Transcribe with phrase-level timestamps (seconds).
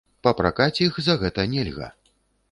[0.27, 1.91] Папракаць іх за гэта нельга.